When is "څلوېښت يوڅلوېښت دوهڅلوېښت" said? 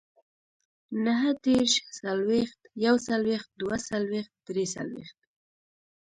1.97-4.33